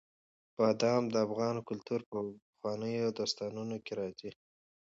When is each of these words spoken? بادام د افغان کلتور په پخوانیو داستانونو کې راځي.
بادام 0.57 1.03
د 1.13 1.15
افغان 1.27 1.55
کلتور 1.69 2.01
په 2.11 2.17
پخوانیو 2.49 3.15
داستانونو 3.19 3.75
کې 3.85 3.93
راځي. 3.99 4.31